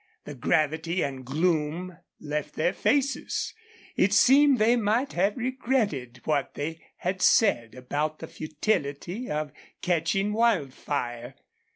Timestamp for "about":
7.75-8.17